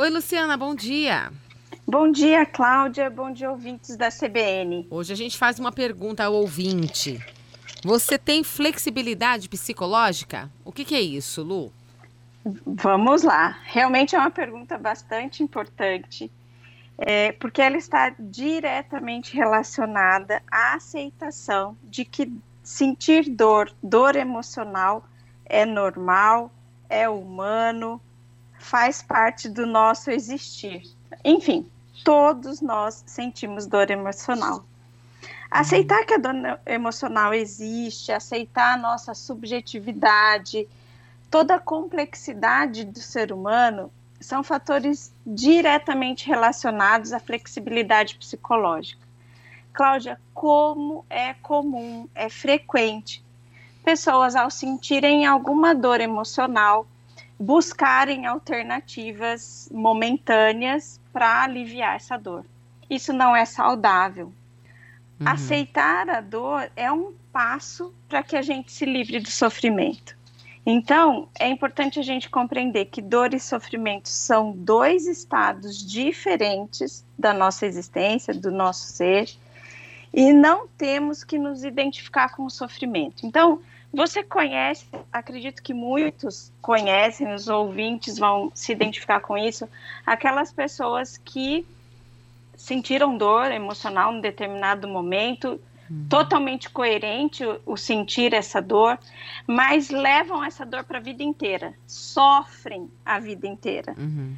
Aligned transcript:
Oi, 0.00 0.08
Luciana, 0.08 0.56
bom 0.56 0.74
dia. 0.74 1.30
Bom 1.86 2.10
dia, 2.10 2.46
Cláudia. 2.46 3.10
Bom 3.10 3.30
dia, 3.30 3.50
ouvintes 3.50 3.98
da 3.98 4.08
CBN. 4.08 4.88
Hoje 4.90 5.12
a 5.12 5.14
gente 5.14 5.36
faz 5.36 5.58
uma 5.58 5.70
pergunta 5.70 6.24
ao 6.24 6.32
ouvinte. 6.32 7.22
Você 7.84 8.16
tem 8.16 8.42
flexibilidade 8.42 9.46
psicológica? 9.46 10.50
O 10.64 10.72
que, 10.72 10.86
que 10.86 10.94
é 10.94 11.02
isso, 11.02 11.42
Lu? 11.42 11.70
Vamos 12.64 13.24
lá. 13.24 13.58
Realmente 13.64 14.16
é 14.16 14.18
uma 14.18 14.30
pergunta 14.30 14.78
bastante 14.78 15.42
importante, 15.42 16.32
é, 16.96 17.32
porque 17.32 17.60
ela 17.60 17.76
está 17.76 18.14
diretamente 18.18 19.36
relacionada 19.36 20.42
à 20.50 20.76
aceitação 20.76 21.76
de 21.84 22.06
que 22.06 22.32
sentir 22.62 23.28
dor, 23.28 23.70
dor 23.82 24.16
emocional, 24.16 25.04
é 25.44 25.66
normal, 25.66 26.50
é 26.88 27.06
humano, 27.06 28.00
faz 28.60 29.02
parte 29.02 29.48
do 29.48 29.66
nosso 29.66 30.10
existir. 30.10 30.82
Enfim, 31.24 31.68
todos 32.04 32.60
nós 32.60 33.02
sentimos 33.06 33.66
dor 33.66 33.90
emocional. 33.90 34.64
Aceitar 35.50 36.04
que 36.04 36.14
a 36.14 36.18
dor 36.18 36.34
emocional 36.66 37.34
existe, 37.34 38.12
aceitar 38.12 38.74
a 38.74 38.76
nossa 38.76 39.14
subjetividade, 39.14 40.68
toda 41.28 41.56
a 41.56 41.58
complexidade 41.58 42.84
do 42.84 43.00
ser 43.00 43.32
humano 43.32 43.90
são 44.20 44.44
fatores 44.44 45.12
diretamente 45.26 46.28
relacionados 46.28 47.12
à 47.12 47.18
flexibilidade 47.18 48.16
psicológica. 48.16 49.00
Cláudia, 49.72 50.20
como 50.34 51.04
é 51.08 51.32
comum, 51.34 52.06
é 52.14 52.28
frequente 52.28 53.24
pessoas 53.82 54.36
ao 54.36 54.50
sentirem 54.50 55.26
alguma 55.26 55.74
dor 55.74 56.00
emocional 56.00 56.86
buscarem 57.40 58.26
alternativas 58.26 59.66
momentâneas 59.72 61.00
para 61.10 61.44
aliviar 61.44 61.96
essa 61.96 62.18
dor. 62.18 62.44
Isso 62.90 63.14
não 63.14 63.34
é 63.34 63.46
saudável. 63.46 64.26
Uhum. 65.18 65.26
Aceitar 65.26 66.10
a 66.10 66.20
dor 66.20 66.70
é 66.76 66.92
um 66.92 67.14
passo 67.32 67.94
para 68.06 68.22
que 68.22 68.36
a 68.36 68.42
gente 68.42 68.70
se 68.70 68.84
livre 68.84 69.20
do 69.20 69.30
sofrimento. 69.30 70.14
Então, 70.66 71.28
é 71.38 71.48
importante 71.48 71.98
a 71.98 72.02
gente 72.02 72.28
compreender 72.28 72.84
que 72.86 73.00
dor 73.00 73.32
e 73.32 73.40
sofrimento 73.40 74.10
são 74.10 74.52
dois 74.52 75.06
estados 75.06 75.82
diferentes 75.82 77.02
da 77.18 77.32
nossa 77.32 77.64
existência, 77.64 78.34
do 78.34 78.50
nosso 78.50 78.92
ser, 78.92 79.30
e 80.12 80.30
não 80.30 80.68
temos 80.68 81.24
que 81.24 81.38
nos 81.38 81.64
identificar 81.64 82.36
com 82.36 82.44
o 82.44 82.50
sofrimento. 82.50 83.24
Então, 83.24 83.62
você 83.92 84.22
conhece, 84.22 84.86
acredito 85.12 85.62
que 85.62 85.74
muitos 85.74 86.52
conhecem, 86.62 87.34
os 87.34 87.48
ouvintes 87.48 88.18
vão 88.18 88.52
se 88.54 88.70
identificar 88.72 89.20
com 89.20 89.36
isso, 89.36 89.68
aquelas 90.06 90.52
pessoas 90.52 91.16
que 91.16 91.66
sentiram 92.56 93.16
dor 93.16 93.50
emocional 93.50 94.12
em 94.12 94.20
determinado 94.20 94.86
momento, 94.86 95.60
uhum. 95.90 96.06
totalmente 96.08 96.70
coerente 96.70 97.44
o, 97.44 97.60
o, 97.66 97.76
sentir 97.76 98.32
essa 98.32 98.62
dor, 98.62 98.98
mas 99.46 99.90
levam 99.90 100.44
essa 100.44 100.64
dor 100.64 100.84
para 100.84 100.98
a 100.98 101.02
vida 101.02 101.22
inteira, 101.24 101.74
sofrem 101.86 102.88
a 103.04 103.18
vida 103.18 103.48
inteira. 103.48 103.94
Uhum. 103.98 104.36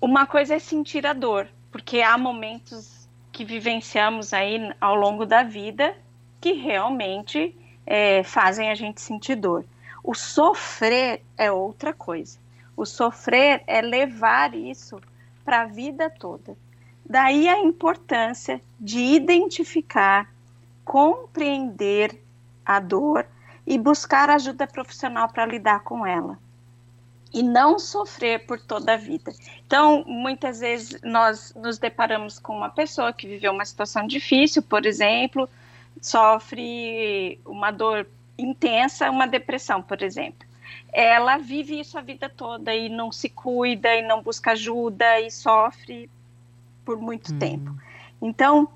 Uma 0.00 0.24
coisa 0.24 0.54
é 0.54 0.58
sentir 0.60 1.04
a 1.04 1.12
dor, 1.12 1.48
porque 1.72 2.00
há 2.00 2.16
momentos 2.16 3.08
que 3.32 3.44
vivenciamos 3.44 4.32
aí 4.32 4.72
ao 4.80 4.94
longo 4.94 5.26
da 5.26 5.42
vida 5.42 5.96
que 6.40 6.52
realmente 6.52 7.56
é, 7.90 8.22
fazem 8.22 8.70
a 8.70 8.74
gente 8.74 9.00
sentir 9.00 9.34
dor. 9.34 9.64
O 10.04 10.14
sofrer 10.14 11.22
é 11.38 11.50
outra 11.50 11.94
coisa. 11.94 12.38
O 12.76 12.84
sofrer 12.84 13.62
é 13.66 13.80
levar 13.80 14.54
isso 14.54 15.00
para 15.42 15.62
a 15.62 15.66
vida 15.66 16.10
toda. 16.10 16.54
Daí 17.04 17.48
a 17.48 17.58
importância 17.58 18.60
de 18.78 18.98
identificar, 18.98 20.30
compreender 20.84 22.22
a 22.64 22.78
dor 22.78 23.26
e 23.66 23.78
buscar 23.78 24.28
ajuda 24.28 24.66
profissional 24.66 25.30
para 25.30 25.46
lidar 25.46 25.80
com 25.80 26.06
ela. 26.06 26.38
E 27.32 27.42
não 27.42 27.78
sofrer 27.78 28.44
por 28.46 28.60
toda 28.60 28.94
a 28.94 28.96
vida. 28.96 29.32
Então, 29.66 30.04
muitas 30.06 30.60
vezes 30.60 31.00
nós 31.02 31.54
nos 31.54 31.78
deparamos 31.78 32.38
com 32.38 32.54
uma 32.54 32.68
pessoa 32.68 33.14
que 33.14 33.26
viveu 33.26 33.52
uma 33.52 33.64
situação 33.64 34.06
difícil, 34.06 34.62
por 34.62 34.84
exemplo, 34.84 35.48
sofre 36.00 37.40
uma 37.44 37.70
dor 37.70 38.06
intensa, 38.38 39.10
uma 39.10 39.26
depressão, 39.26 39.82
por 39.82 40.02
exemplo. 40.02 40.46
Ela 40.92 41.38
vive 41.38 41.80
isso 41.80 41.98
a 41.98 42.00
vida 42.00 42.28
toda 42.28 42.74
e 42.74 42.88
não 42.88 43.12
se 43.12 43.28
cuida 43.28 43.94
e 43.94 44.02
não 44.02 44.22
busca 44.22 44.52
ajuda 44.52 45.20
e 45.20 45.30
sofre 45.30 46.08
por 46.84 46.96
muito 46.96 47.34
hum. 47.34 47.38
tempo. 47.38 47.74
Então, 48.20 48.68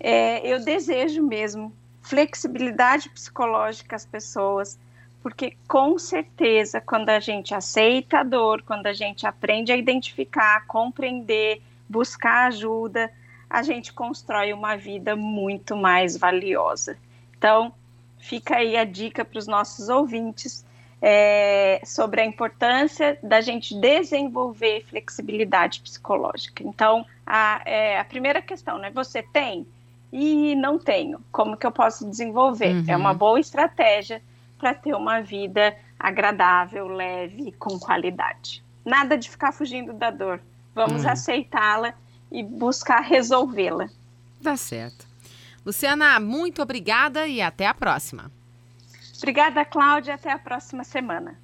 é, 0.00 0.46
eu 0.46 0.64
desejo 0.64 1.22
mesmo 1.22 1.72
flexibilidade 2.02 3.10
psicológica 3.10 3.96
às 3.96 4.06
pessoas, 4.06 4.78
porque 5.22 5.56
com 5.66 5.98
certeza, 5.98 6.80
quando 6.80 7.10
a 7.10 7.20
gente 7.20 7.54
aceita 7.54 8.20
a 8.20 8.22
dor, 8.22 8.62
quando 8.62 8.86
a 8.86 8.92
gente 8.92 9.26
aprende 9.26 9.70
a 9.72 9.76
identificar, 9.76 10.66
compreender, 10.66 11.60
buscar 11.88 12.46
ajuda, 12.46 13.10
a 13.48 13.62
gente 13.62 13.92
constrói 13.92 14.52
uma 14.52 14.76
vida 14.76 15.16
muito 15.16 15.76
mais 15.76 16.16
valiosa. 16.16 16.96
Então, 17.36 17.72
fica 18.18 18.56
aí 18.56 18.76
a 18.76 18.84
dica 18.84 19.24
para 19.24 19.38
os 19.38 19.46
nossos 19.46 19.88
ouvintes 19.88 20.64
é, 21.00 21.80
sobre 21.84 22.20
a 22.20 22.24
importância 22.24 23.18
da 23.22 23.40
gente 23.40 23.74
desenvolver 23.80 24.84
flexibilidade 24.88 25.80
psicológica. 25.80 26.62
Então, 26.64 27.06
a, 27.26 27.62
é, 27.64 27.98
a 27.98 28.04
primeira 28.04 28.42
questão, 28.42 28.78
né? 28.78 28.90
Você 28.90 29.22
tem? 29.22 29.66
E 30.12 30.54
não 30.56 30.78
tenho. 30.78 31.20
Como 31.30 31.56
que 31.56 31.66
eu 31.66 31.72
posso 31.72 32.08
desenvolver? 32.08 32.74
Uhum. 32.74 32.84
É 32.88 32.96
uma 32.96 33.14
boa 33.14 33.38
estratégia 33.38 34.22
para 34.58 34.74
ter 34.74 34.94
uma 34.94 35.20
vida 35.20 35.76
agradável, 35.98 36.88
leve, 36.88 37.52
com 37.52 37.78
qualidade. 37.78 38.62
Nada 38.84 39.16
de 39.16 39.30
ficar 39.30 39.52
fugindo 39.52 39.92
da 39.92 40.10
dor. 40.10 40.40
Vamos 40.74 41.04
uhum. 41.04 41.10
aceitá-la 41.10 41.94
e 42.30 42.42
buscar 42.42 43.00
resolvê-la. 43.00 43.88
Tá 44.42 44.56
certo. 44.56 45.06
Luciana, 45.64 46.18
muito 46.20 46.62
obrigada 46.62 47.26
e 47.26 47.42
até 47.42 47.66
a 47.66 47.74
próxima. 47.74 48.30
Obrigada, 49.16 49.64
Cláudia. 49.64 50.14
Até 50.14 50.30
a 50.32 50.38
próxima 50.38 50.84
semana. 50.84 51.38